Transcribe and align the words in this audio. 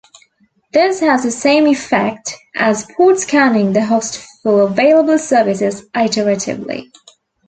This 0.73 0.99
has 1.01 1.21
the 1.21 1.29
same 1.29 1.67
effect 1.67 2.33
as 2.55 2.87
port 2.97 3.19
scanning 3.19 3.73
the 3.73 3.85
host 3.85 4.25
for 4.41 4.61
available 4.63 5.19
services 5.19 5.83
iteratively. 5.91 6.87